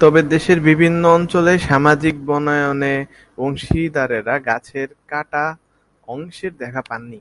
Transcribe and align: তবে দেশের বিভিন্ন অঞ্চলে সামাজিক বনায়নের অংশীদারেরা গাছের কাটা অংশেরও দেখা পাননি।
তবে 0.00 0.20
দেশের 0.22 0.58
বিভিন্ন 0.60 1.02
অঞ্চলে 1.08 1.52
সামাজিক 1.58 2.14
বনায়নের 2.26 3.00
অংশীদারেরা 3.38 4.34
গাছের 4.38 4.88
কাটা 5.08 5.44
অংশেরও 6.08 6.58
দেখা 6.58 6.82
পাননি। 6.82 7.20